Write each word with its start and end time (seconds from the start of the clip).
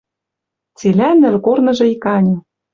Цилӓ 0.77 1.09
нӹл 1.21 1.35
корныжы 1.45 1.85
иканьы— 1.93 2.37